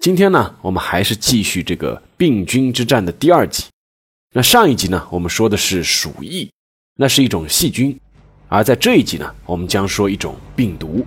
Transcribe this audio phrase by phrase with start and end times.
[0.00, 3.64] 今天呢，我们还是继续这个病菌之战的第二集。
[4.32, 6.50] 那上一集呢，我们说的是鼠疫，
[6.96, 7.92] 那是一种细菌；
[8.48, 11.04] 而在这一集呢，我们将说一种病毒。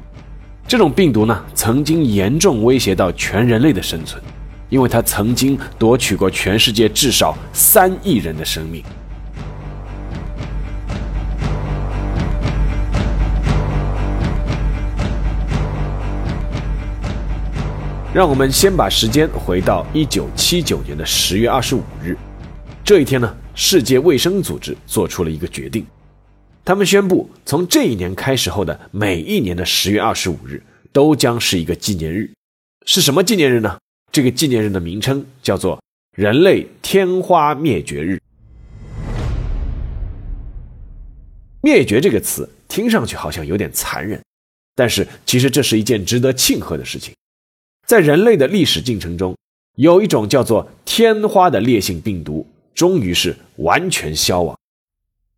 [0.68, 4.22] 这种病毒呢，曾经严重威胁到全人类的生存，
[4.70, 8.84] 因为它曾经夺取过全世界至少三亿人的生命。
[18.14, 22.16] 让我们先把时间回到一九七九年的十月二十五日，
[22.84, 25.84] 这一天呢，世界卫生组织做出了一个决定，
[26.64, 32.30] 他们宣布从这一年开始后的每一年的十月二十五日都将是一个纪念日，
[32.86, 33.80] 是什么纪念日呢？
[34.12, 35.82] 这个纪念日的名称叫做
[36.16, 38.20] 人类天花灭绝日。
[41.62, 44.22] 灭绝这个词听上去好像有点残忍，
[44.76, 47.12] 但是其实这是一件值得庆贺的事情。
[47.86, 49.38] 在人类的历史进程中，
[49.76, 54.58] 有一种叫做天花的烈性病毒，终于是完全消亡。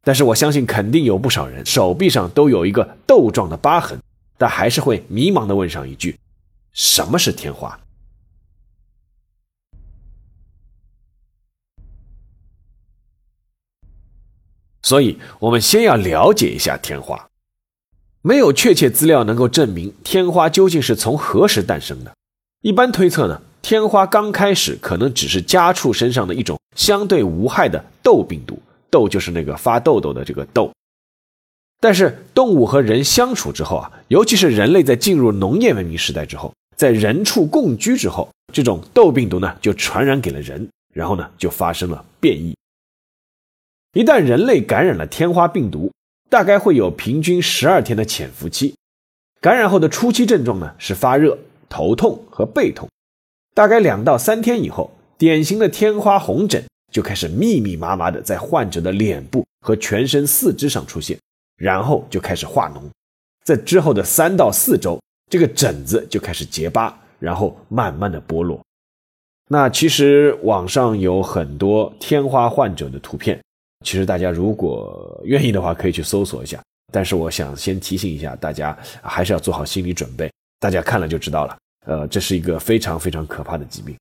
[0.04, 4.00] 但是我相信，肯定有不少人手臂上都有一个豆状的疤痕，
[4.38, 6.18] 但还是会迷茫的问上一句：
[6.74, 7.80] 什么是天花？
[14.84, 17.28] 所以，我们先要了解一下天花。
[18.22, 22.16] 没有确切资料能够证明天花究竟是从何时诞生的。
[22.66, 30.72] 一般推测呢，天花刚开始可能只是家畜身上的一种相对无害的痘病毒，痘就是那个发痘痘的这个痘。
[31.80, 42.56] 但是动物和人相处之后啊，尤其是人类在进入农业文明时代之后，在人畜共居之后，这种痘病毒呢就传染给了人，然后呢就发生了变异。
[43.94, 45.92] 一旦人类感染了天花病毒，
[46.32, 48.74] 大概会有平均十二天的潜伏期，
[49.40, 51.38] 感染后的初期症状呢是发热。
[51.76, 52.88] 头痛和背痛，
[53.54, 61.20] 大概两到三天以后，典型的天花红疹就开始密密麻麻的在患者的脸部和全身四肢上出现，
[61.58, 62.80] 然后就开始化脓，
[63.44, 64.98] 在之后的三到四周，
[65.30, 68.58] 这个疹子就开始结疤，然后慢慢的剥落。
[69.50, 73.38] 那其实网上有很多天花患者的图片，
[73.84, 76.64] 其实大家如果愿意的话，可以去搜索一下。
[76.94, 80.32] 但是我想先提醒一下大家，还是要做好心理准备。
[80.58, 83.96] 大家看了就知道了，呃，这是一个非常非常可怕的疾病。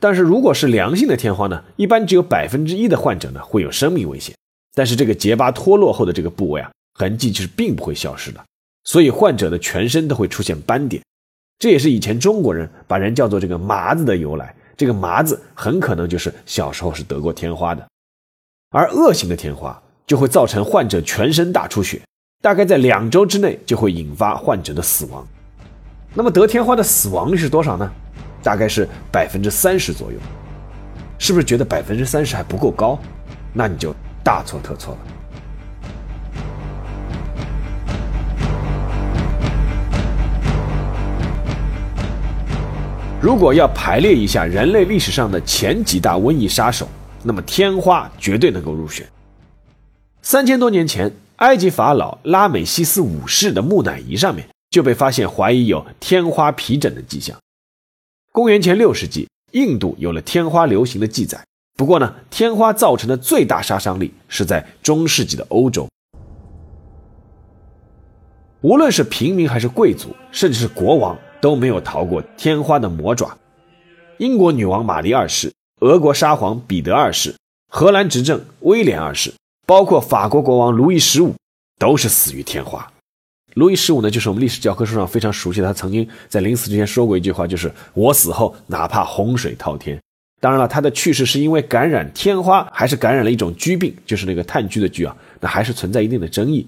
[0.00, 4.34] 但是如果是良性的天花呢，一般只有百分之一的患者呢会有生命危险。
[4.74, 8.44] 但是这个结疤脱落后的这个部位啊，痕迹是并不会消失的，
[8.84, 11.02] 所以患者的全身都会出现斑点。
[11.58, 14.54] 这也是以前中国人把人叫做这个麻子的由来。
[14.76, 17.86] 这个麻子很可能就是小时候是得过天花的。
[18.70, 22.00] 而恶性的天花就会造成患者全身大出血，
[22.40, 25.24] 大概在两周之内就会引发患者的死亡。
[26.14, 27.90] 那么得天花的死亡率是多少呢？
[28.42, 30.18] 大概是百分之三十左右。
[31.18, 32.98] 是不是觉得百分之三十还不够高？
[33.52, 35.00] 那你就大错特错了。
[43.20, 46.88] 如果要排列一下人类历史上的前几大瘟疫杀手，
[47.22, 49.06] 那么天花绝对能够入选。
[50.22, 54.48] 三千多年前，埃及法老拉美西斯五世的木乃伊上面。
[54.72, 57.38] 就被发现怀疑有天花皮疹的迹象。
[58.32, 61.44] 公元前六世纪，印度有了天花流行的记载。
[61.76, 65.86] 不过呢，天花造成的最大杀伤力是在中世纪的欧洲。
[68.62, 73.36] 无论是平民还是贵族，甚至是国王，都没有逃过天花的魔爪。
[74.18, 77.34] 英国女王玛丽二世、俄国沙皇彼得二世、
[77.68, 79.34] 荷兰执政威廉二世，
[79.66, 81.34] 包括法国国王路易十五，
[81.78, 82.91] 都是死于天花。
[83.54, 85.66] 路易十五呢，就是我们历史教科书上非常熟悉的。
[85.66, 90.00] 他曾经在临死之前说过一句话，就是“我死后哪怕洪水滔天”。
[90.40, 96.66] 当然了，他的去世是因为感染天花，还是感染了一种疽病，就是那个炭疽的疽啊，那还是存在一定的争议。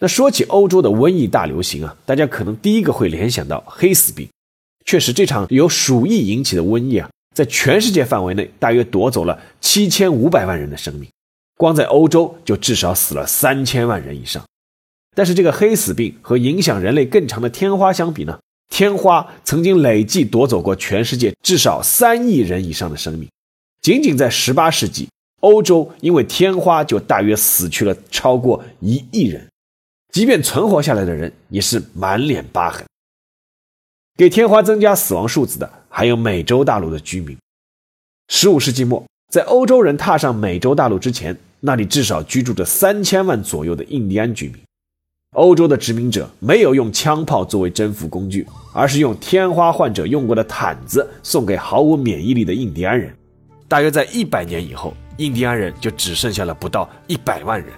[0.00, 4.28] 那说起欧洲的瘟疫大流行啊，大家可能第一个会联想到黑死病。
[4.84, 11.08] 确实，这场由鼠疫引起的瘟疫啊，在全世界范围内大约夺走了七千五百万人的生命，
[11.56, 14.44] 光在欧洲就至少死了三千万人以上。
[15.18, 18.38] 但是这个黑死病和影响人类更长的天花相比呢？
[18.68, 23.28] 天花曾经累计夺走过全世界至少三亿人以上的生命，
[23.80, 25.08] 仅仅在18世纪，
[25.40, 29.44] 欧洲因为天花就大约死去了超过一亿人，
[30.12, 32.86] 即便存活下来的人也是满脸疤痕。
[34.16, 37.36] 给天花增加死亡数字的还有美洲大陆的居民。
[38.28, 44.56] 15世纪末，在欧洲人踏上美洲大陆之前，那里至少居住着三千万左右的印第安居民。
[45.38, 53.14] 欧洲的殖民者没有用枪炮作为征服工具，而是用天花患者用过的毯子送给毫无免疫力的印第安人。
[53.68, 57.68] 大约在一百年以后，印第安人就只剩下了不到一百万人。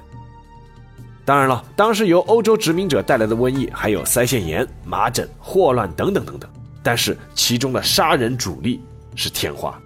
[1.23, 6.51] 当然了，当时由欧洲殖民者带来的瘟疫还有腮腺炎、麻疹、霍乱等等等等，
[6.83, 8.81] 但是其中的杀人主力
[9.15, 9.79] 是天花。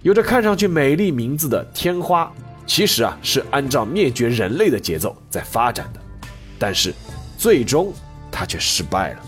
[0.00, 2.32] 有着看上去美丽名字的天花，
[2.66, 6.00] 其实啊是按照灭绝人类的节奏在发展的，
[6.58, 6.94] 但是
[7.38, 7.92] 最终
[8.30, 9.22] 他却失败了。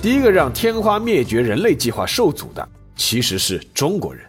[0.00, 4.24] 第一个让天花灭绝人类计划受阻的，其实是中国人。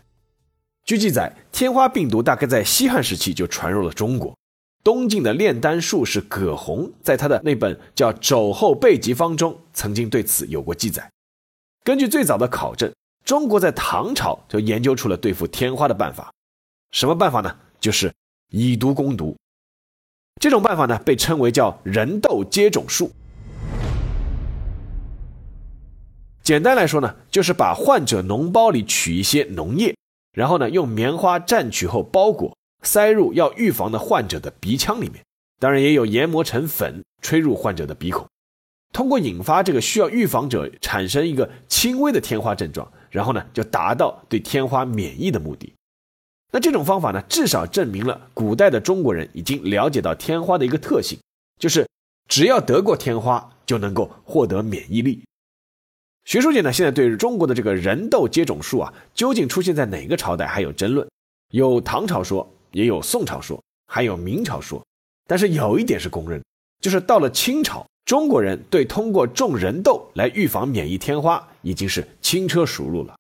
[0.84, 4.36] 据记载，天花病毒大概在西汉时期就传入了中国。
[4.84, 11.08] 东晋的炼丹术士葛洪在他的那本叫《肘后备急方》中，曾经对此有过记载。
[11.84, 12.92] 根据最早的考证，
[13.30, 16.34] 中国在唐朝就研究出了对付天花的办法。
[16.90, 17.56] 什么办法呢？
[17.80, 18.12] 就是
[18.50, 19.38] 以毒攻毒。
[20.42, 23.12] 这种办法呢，被称为叫人痘接种术。
[26.42, 29.96] 简单来说呢，就是把患者脓包里取一些脓液，
[30.32, 35.24] 然后呢用棉花蘸取后包裹，塞入要预防的患者的鼻腔里面。
[35.60, 38.28] 当然也有研磨成粉，吹入患者的鼻孔，
[38.92, 45.74] 通过引发这个需要预防者产生一个轻微的天花症状，然后呢就达到对天花免疫的目的。
[46.52, 51.20] 那这种方法呢，至少证明了古代的中国人已经了解到天花的一个特性，
[51.60, 51.88] 就是
[52.28, 55.24] 只要得过天花就能够获得免疫力。
[56.26, 61.08] 学术界呢，现在对中国的这个人痘接种术啊，究竟出现在哪个朝代还有争论，
[61.52, 64.84] 有唐朝说，也有宋朝说，还有明朝说。
[65.28, 66.44] 但是有一点是公认，
[66.82, 73.16] 就是到了清朝，中国人对通过种人痘来预防免疫天花已经是轻车熟路了。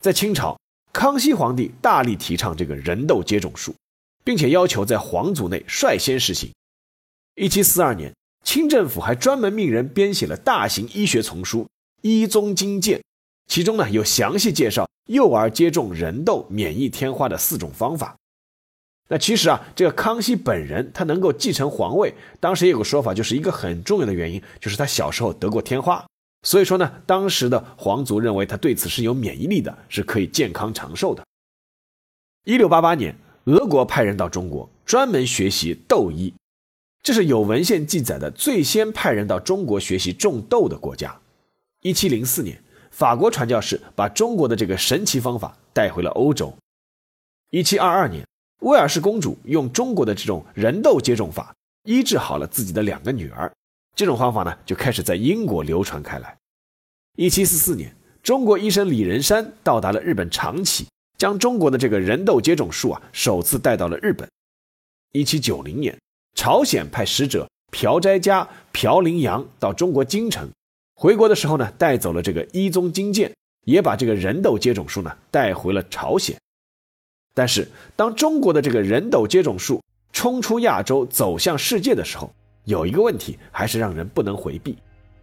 [0.00, 0.54] 在清朝，
[0.92, 3.74] 康熙皇帝大力提倡这个人痘接种术，
[4.22, 6.52] 并且要求在皇族内率先实行。
[7.36, 8.14] 一七四二年，
[8.44, 11.66] 清政府还专门命人编写了大型医学丛书。
[12.02, 13.02] 医宗经鉴，
[13.48, 18.14] 其中呢有详细介绍幼儿接种人痘免疫天花的四种方法。
[19.12, 26.02] 那其实啊，这个康熙本人他能够继承皇位，当时也有个说法，就是一个很重要的原因，就是他小时候得过天花。
[26.44, 31.22] 所以说呢，当时的皇族认为他对此是有免疫力的，是可以健康长寿的。
[32.44, 33.14] 一六八八年，
[33.44, 36.32] 俄国派人到中国，专门学习斗医，
[37.02, 41.20] 这是有文献记载的最先派人到中国学习种豆的国家。
[41.82, 42.58] 一七零四年，
[42.90, 46.56] 法国传教士把中国的这个神奇方法带回了欧洲。
[47.50, 48.26] 一七二二年，
[48.62, 51.54] 威尔士公主用中国的这种人痘接种法
[51.84, 53.52] 医治好了自己的两个女儿，
[53.96, 56.36] 这种方法呢就开始在英国流传开来。
[57.16, 57.92] 一七四四年，
[58.22, 60.86] 中国医生李仁山到达了日本长崎，
[61.18, 64.28] 将中国的这个人痘接种术啊首次带到了日本。
[65.12, 65.98] 一七九零年，
[66.36, 70.48] 朝鲜派使者朴斋家、朴林阳到中国京城。
[70.94, 73.34] 回国的时候呢，带走了这个一宗经鉴，
[73.64, 76.38] 也把这个人痘接种术呢带回了朝鲜。
[77.34, 82.30] 但是，当中国的这个人痘接种术冲出亚洲，走向世界的时候，
[82.64, 84.76] 有一个问题还是让人不能回避，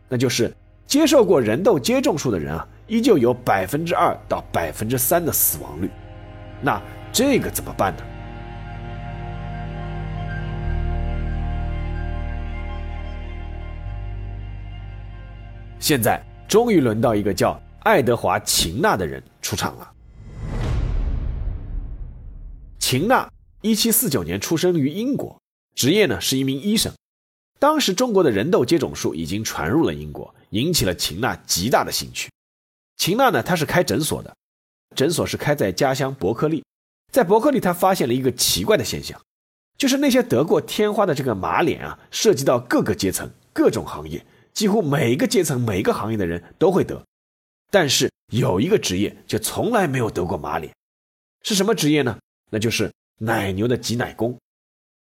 [0.07, 0.51] 那就是
[0.87, 5.89] 接受过人痘接种术的人啊，依旧有百分之二到百分之三的死亡率。
[6.61, 8.03] 那这个怎么办呢？
[15.79, 19.91] 现在终于轮到一个叫爱德华·秦纳的人出场了。
[22.91, 23.31] 秦纳
[23.61, 25.39] 一七四九年出生于英国，
[25.75, 26.91] 职业呢是一名医生。
[27.59, 32.31] 当时中国的人痘接种术已经传入了英国，引起了秦纳极大的兴趣。
[32.97, 34.35] 秦纳呢，他是开诊所的，
[34.95, 36.63] 诊所是开在家乡伯克利。
[37.11, 39.21] 在伯克利，他发现了一个奇怪的现象，
[39.77, 44.25] 就是那些得过天花的这个马脸啊，涉及到各个阶层、各种行业。
[44.51, 47.05] 几乎每一个阶层、每一个行业的人都会得，
[47.69, 50.73] 但是有一个职业却从来没有得过马脸，
[51.43, 52.17] 是什么职业呢？
[52.49, 54.37] 那就是奶牛的挤奶工。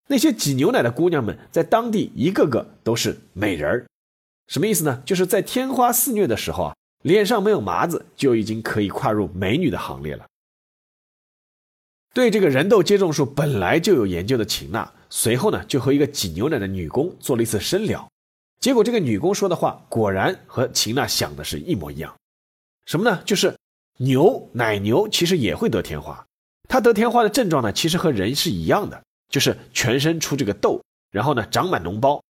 [0.07, 3.87] 那些挤牛奶的姑娘们，在当地一个个都是美人儿。
[4.49, 5.03] 什么意思呢？
[5.07, 10.27] 就是在天花肆虐的时候啊，脸上没有麻子，就已经可以跨入美女的行列了。
[12.13, 18.11] 对这个人痘接种术本来就有研究的秦娜，随后呢就和一个挤牛奶的女工做了一次深聊。
[18.59, 22.13] 结果这个女工说的话果然和秦娜想的是一模一样，
[22.85, 23.23] 什么呢？
[23.25, 23.57] 就是
[23.99, 26.27] 牛奶牛其实也会得天花，
[26.71, 32.23] 他得天花的症状呢，其实和人是一样的，就是全身出这个痘，然后呢长满脓包，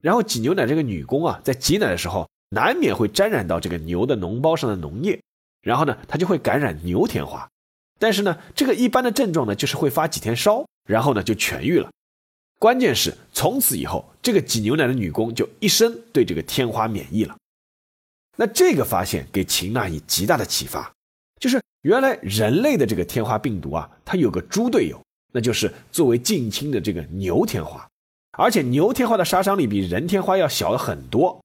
[0.00, 5.20] 然后挤牛奶这个女工啊，在挤奶的时候难免会沾染到这个牛的脓包上的脓液，
[5.60, 7.50] 然后呢她就会感染牛天花，
[7.98, 11.90] 但是呢这个一般的症状呢就是会发几天烧，然后呢就痊愈了。
[12.60, 17.36] 关键是从此以后，这个挤牛奶的女工就一生对这个天花免疫了。
[18.36, 20.92] 那这个发现给秦娜以极大的启发，
[21.40, 27.88] 就是原来人类的这个天花病毒啊，它有个猪队友，那就是作为近亲的这个牛天花，
[28.32, 31.42] 而且牛天花的杀伤力比人天花要小了很多。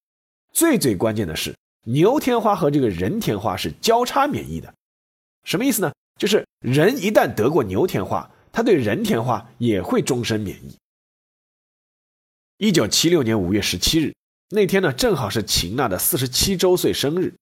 [0.51, 4.73] 最最关键的是，牛天花和这个人天花是交叉免疫的，
[5.45, 5.93] 什么意思呢？
[6.19, 10.75] 就是人一旦得过牛天花，他对人天花也会终身免疫。
[12.57, 14.13] 一九七六年五月十七日
[14.49, 17.33] 那天呢，正好是秦娜的四十七周岁生日。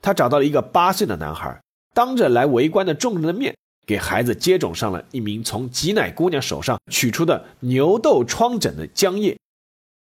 [0.00, 1.61] 她找到了一个八岁的男孩，
[1.94, 3.54] 当着来围观的众人的面，
[3.86, 9.36] 给孩子接种上了一名从挤奶姑娘手上取出的牛痘疮疹的浆液。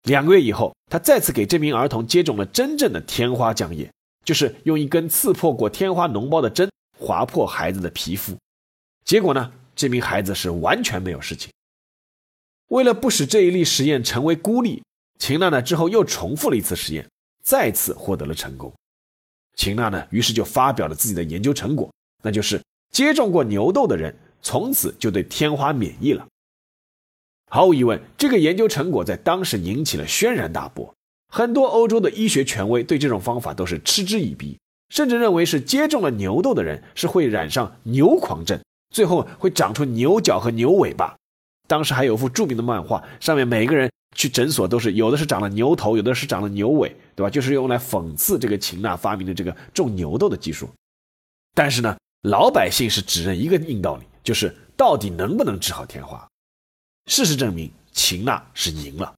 [0.03, 3.89] 两个月以后，他再次给这名儿童接种了真正的天花浆液，
[4.23, 8.37] 就是用一根刺破过天花脓包的针划破孩子的皮肤。
[9.05, 11.51] 结果呢，这名孩子是完全没有事情。
[12.67, 14.81] 为了不使这一例实验成为孤立，
[15.19, 17.07] 秦娜娜之后又重复了一次实验，
[17.43, 18.73] 再次获得了成功。
[19.55, 21.91] 秦娜呢于是就发表了自己的研究成果，
[22.23, 26.27] 那就是接种过牛痘的人从此就对天花免疫了。
[27.49, 30.93] 毫无疑问，这个研究成果在当时引起了轩然大波，
[31.29, 34.57] 很多欧洲的医学权威对这种方法都是嗤之以鼻，
[34.89, 41.15] 甚至认为是接种了牛痘的人是会染上牛狂症，最后会长出牛角和牛尾巴。
[41.67, 47.29] 当时还有幅著名的漫画，上面每个人去诊所都是有的是长了牛头，有的是长了牛尾，对吧？
[47.29, 50.69] 就是用来讽刺这个秦娜发明的这个种牛痘的技术。
[51.55, 56.27] 但是呢，老百姓是只认一个硬道理，就是到底能不能治好天花？
[57.07, 59.13] 事实证明，秦娜是赢了。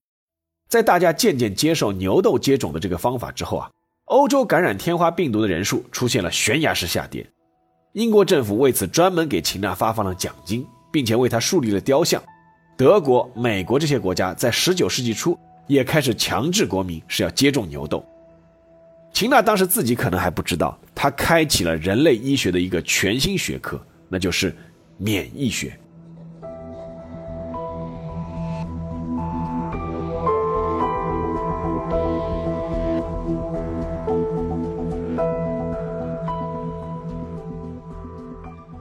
[0.68, 3.70] 在大家渐渐接受牛痘接种的这个方法之后啊，
[4.06, 7.26] 欧洲感染天花病毒的人数出现了悬崖式下跌。
[7.94, 12.22] 英国政府为此专门给秦娜发放了奖金，并且为她树立了雕像。
[12.78, 18.04] 德国、美国这些国家在19世纪初也开始强制国民是要接种牛痘。
[19.14, 23.80] 秦娜当时自己可能还不知道，她开启了人类医学的一个全新学科，
[24.10, 24.54] 那就是
[24.98, 25.80] 免疫学。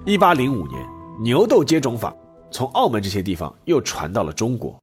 [0.04, 0.84] 一八零五年，
[1.22, 2.12] 牛痘接种法。
[2.54, 4.80] 从澳门这些地方又传到了中国，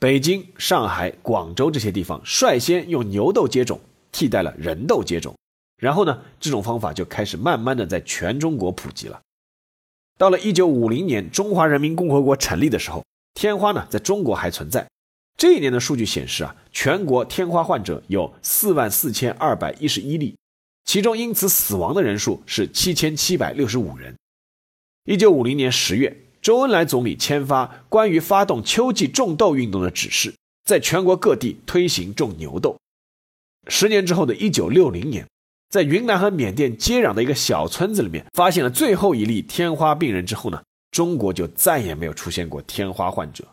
[0.00, 3.78] 北京、上海、广州这些地方率先用牛痘接种
[4.10, 5.36] 替代了人痘接种，
[5.76, 9.20] 然后呢，这种方法就开始慢慢的在全中国普及了。
[10.16, 14.88] 到了一九五零年，中华人民共和国成立的时候，天花呢在中国还存在。
[15.36, 20.34] 这一年的数据显示啊，全国天花患者有四万四千二百一十一例，
[20.86, 24.16] 其中因此死亡的人数是七千七百六十五人。
[25.04, 26.23] 一九五零年十月。
[26.44, 30.34] 周恩来总理签发关于发动秋季种豆运动的指示，
[30.66, 32.76] 在全国各地推行种牛豆。
[33.68, 35.26] 十年之后的一九六零年，
[35.70, 43.48] 在云南和缅甸接壤的一个小村子里面，发现了最后一例天花病人之后呢，中国就再也没有出现过天花患者。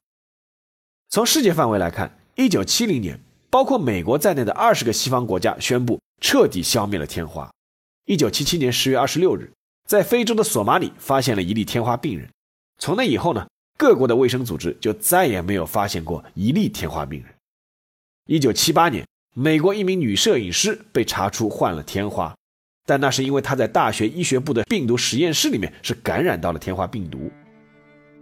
[1.08, 3.18] 从世界范围来看，一九七零年，
[3.50, 7.50] 包括美国在内的二十个西方国家宣布彻底消灭了天花。
[8.06, 9.50] 一九七七年十月二十六日，
[9.88, 12.28] 在非洲的索马里发现了一例天花病人。
[12.82, 13.46] 从那以后呢，
[13.78, 17.32] 各国的卫生组织就再也没有发现过一例天花病人。
[18.26, 22.36] 一九七八年，美国一名女摄影师被查出患了天花，
[22.88, 27.32] 但那是因为她在大学医学部的病毒实验室里面是感染到了天花病毒。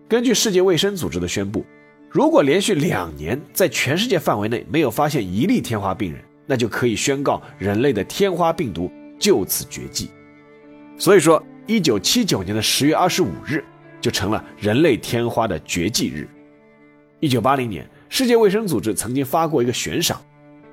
[0.10, 1.66] 根据世界卫生组织的宣布，
[2.10, 10.12] 如果连续两年在全世界范围内没有发现一例天花病人，那就可以宣告人类的天花病毒就此绝迹。
[10.98, 13.64] 所以说，一九七九年的十月二十五日。
[14.02, 16.28] 就成了人类天花的绝迹日。
[17.20, 20.22] 一九八零年，世界卫生组织曾经发过一个悬赏，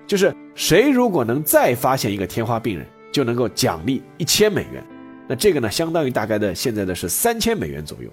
[0.07, 4.85] 就是谁如果能再发现一个天花病人，就能够奖励一千美元。
[5.29, 8.09] 那这个呢，相当于大概的现在的是三千美元左右。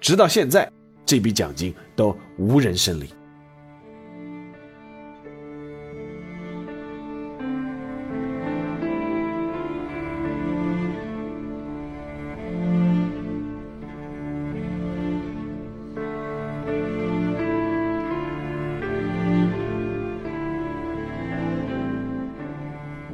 [0.00, 0.70] 直到现在，
[1.04, 3.06] 这笔奖金都无人申领。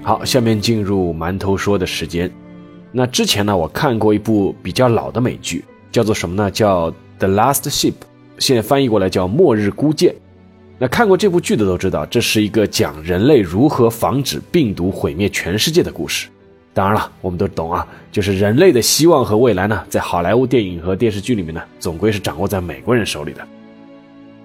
[0.08, 2.32] 好，下面进入馒头说的时间。
[2.90, 5.62] 那之前呢，我看过一部比较老的美剧，
[5.92, 6.50] 叫做什么呢？
[6.50, 7.90] 叫《The Last Ship》，
[8.38, 10.10] 现在翻译过来叫《末日孤舰》。
[10.78, 16.28] 那看过这部剧的都知道，这是一个讲人类如何防止病毒毁灭全世界的故事。
[16.72, 23.46] 当然了，我们都懂啊，就是人类的希望和未来呢，在好莱坞电影和电视剧里面呢，总归是掌握在美国人手里的。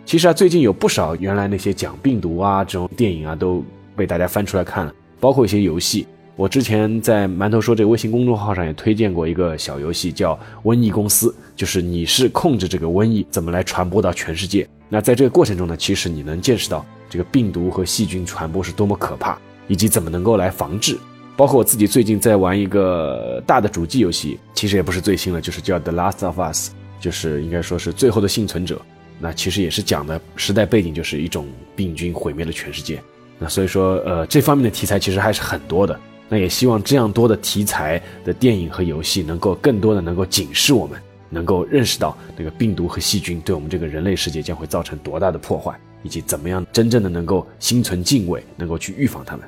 [0.05, 3.63] 其实啊，最近有不少原来那些讲病毒啊这种电影啊，都
[3.95, 4.93] 被大家翻出来看了，
[5.23, 6.05] 包括一些游戏。
[6.35, 14.67] 我之前在馒头说这个微信公众号上也推荐过一个小游戏，叫《瘟疫公司》，就是你是控制这个瘟疫怎么来传播到全世界。
[14.89, 19.39] 那在这个过程中呢，其实你能见识到这个病毒和细菌传播是多么可怕，
[19.69, 20.97] 以及怎么能够来防治。
[21.37, 28.81] 包括我自己最近在玩一个大的主机游戏，其实也不是最新了，就是叫《The Last of Us》，就是应该说是最后的幸存者。
[29.21, 33.01] 那其实也是讲的时代背景，就是一种病菌毁灭了全世界。
[33.39, 35.99] 那所以说，呃，这方面的题材其实还是很多的。
[36.29, 40.99] 那也希望这样多的题材的电影和游戏能够更多的能够警示我们，
[41.29, 49.45] 能够认识到那个病毒和细菌对我们这个人类世界将会造成多大的破坏，以及怎么样真正的能够心存敬畏，能够去预防它们。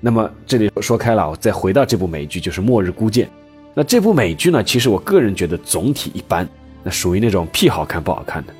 [0.00, 3.26] 那么这里说开了，我再回到这部美剧，就是《末日孤舰》。
[3.72, 6.46] 那这部美剧呢，其实我个人觉得总体一般，
[6.82, 8.52] 那属于那种屁好看不好看的。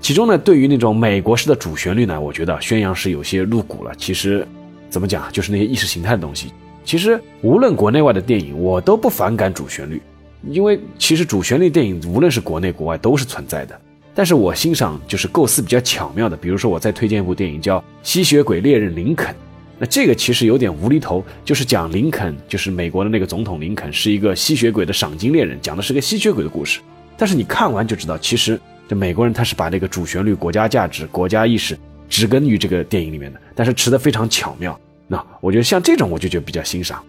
[0.00, 3.92] 其中呢，对于那种美国式的主旋律呢，我觉得宣扬是有些露骨了。
[3.96, 4.46] 其实
[4.88, 6.52] 怎么讲，就是那些意识形态的东西。
[6.84, 10.00] 其实无论国内外的电影，我都不反感主旋律，
[10.48, 13.78] 因为其实主旋律电影无论是国内国外都是存在的。
[14.14, 19.32] 但是我欣赏就是构思比较巧妙的，比如说我再推荐一部电影叫《吸血鬼猎人林肯》，
[19.78, 26.80] 那这个其实有点无厘头，就是讲林肯，就是美国的那个总统林肯是一个吸血鬼的赏金猎人，讲的是个吸血鬼的故事。
[27.16, 31.78] 但是你看完就知道，其实这美国人他是把这个主旋律、国家价值、国家意识
[32.08, 34.76] 植根于这个电影里面的，但是持得非常巧妙。
[35.06, 37.00] 那我觉得像这种我就觉得比较欣赏。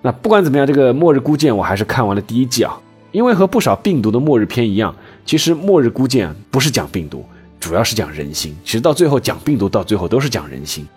[0.00, 2.74] 那不管怎么样，这个《末日孤舰》我还是看完了第一季啊，
[3.12, 7.22] 因为和不少病毒的末日片一样，其实《末日孤舰》不是讲病毒，
[7.60, 8.56] 主要是讲人心。
[8.64, 10.88] 其实到最后讲病毒，到最后都是讲人心。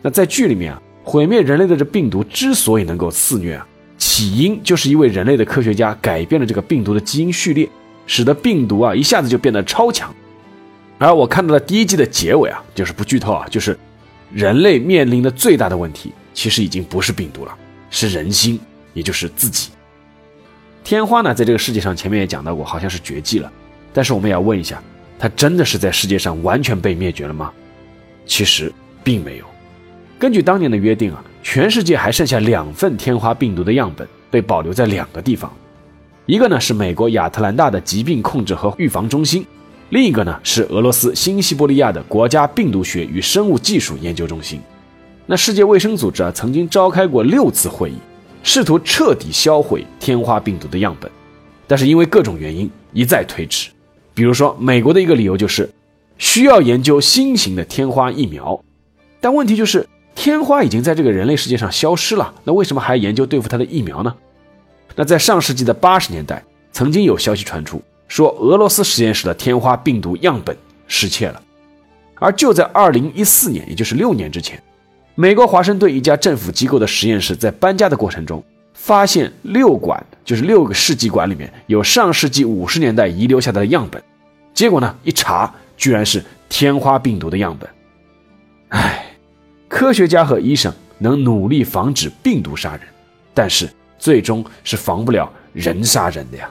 [0.00, 3.66] 那在剧里面啊，毁灭人类的这病毒之所以能够肆虐啊，
[3.96, 7.68] 起因就是一位人类的科学家改变了这个病毒的基因序列，
[8.08, 10.12] 使得病毒啊一下子就变得超强。
[10.98, 13.78] 而我看到了第一季的结尾啊，就是不剧透啊，就是。
[14.30, 17.56] 人类面临的最大的问题，其实已经不是病毒了，
[17.88, 18.60] 是人心，
[18.92, 19.70] 也就是自己。
[20.84, 23.50] 天花呢，在这个世界上，前面也讲到过，好像是绝迹了。
[23.90, 24.82] 但是我们也要问一下，
[25.18, 27.50] 它真的是在世界上完全被灭绝了吗？
[28.26, 28.70] 其实
[29.02, 29.46] 并没有。
[30.18, 35.50] 根据当年的约定啊，全世界还剩下两份天花病毒的样本被保留在两个地方，
[36.28, 39.46] 一个呢是美国亚特兰大的疾病控制和预防中心。
[39.88, 44.60] 另一个呢是俄罗斯新西伯利亚的国家病毒学与生物技术研究中心。
[45.24, 47.94] 那世界卫生组织啊曾经召开过六次会议，
[48.42, 51.10] 试图彻底销毁天花病毒的样本，
[51.66, 53.70] 但是因为各种原因一再推迟。
[54.12, 55.70] 比如说，美国的一个理由就是
[56.18, 58.62] 需要研究新型的天花疫苗，
[59.18, 64.14] 但问题就是天花已经在这个人类世界上消失了，那为什么还研究对付它的疫苗呢？
[64.98, 67.80] 那在上世纪的八十年代，曾经有消息传出。
[68.08, 70.56] 说俄罗斯实验室的天花病毒样本
[70.88, 71.40] 失窃了，
[72.16, 74.60] 而就在二零一四年，也就是六年之前，
[75.14, 78.42] 美国华盛顿一家政府机构的实验室在搬家的过程中，
[78.74, 84.02] 发现六管，就是六个试剂管里面有上世纪五十年代遗留下来的样本，
[84.52, 87.70] 结果呢一查，居然是天花病毒的样本。
[88.70, 89.04] 唉，
[89.68, 92.80] 科学家和医生能努力防止病毒杀人，
[93.32, 96.48] 但是最终是防不了人杀人的呀。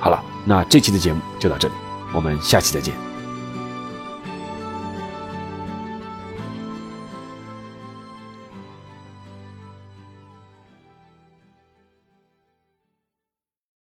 [0.00, 1.74] 好了，那这期的节目就到这里，
[2.14, 3.13] 我们下期再见。